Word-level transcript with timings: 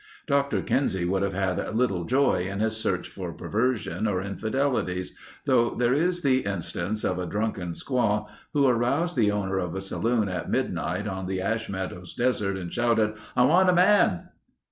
Dr. 0.25 0.63
Kinsey 0.63 1.05
would 1.05 1.21
have 1.21 1.35
had 1.35 1.75
little 1.75 2.05
joy 2.05 2.47
in 2.49 2.59
his 2.59 2.75
search 2.75 3.07
for 3.07 3.31
perversion 3.31 4.07
or 4.07 4.19
infidelities, 4.19 5.13
though 5.45 5.75
there 5.75 5.93
is 5.93 6.23
the 6.23 6.39
instance 6.39 7.03
of 7.03 7.19
a 7.19 7.27
drunken 7.27 7.73
squaw 7.73 8.27
who 8.53 8.65
aroused 8.65 9.15
the 9.15 9.29
owner 9.31 9.59
of 9.59 9.75
a 9.75 9.79
saloon 9.81 10.27
at 10.27 10.49
midnight 10.49 11.07
on 11.07 11.27
the 11.27 11.39
Ash 11.39 11.69
Meadows 11.69 12.15
desert 12.15 12.57
and 12.57 12.73
shouted: 12.73 13.13
"I 13.35 13.43
want 13.43 13.69
a 13.69 13.73
man...." 13.73 14.29